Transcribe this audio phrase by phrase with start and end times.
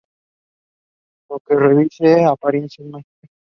[1.29, 3.29] Lo que reviste apariencias mágicas.